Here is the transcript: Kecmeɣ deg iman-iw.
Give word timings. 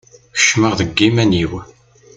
Kecmeɣ 0.37 0.73
deg 0.79 0.97
iman-iw. 1.07 1.51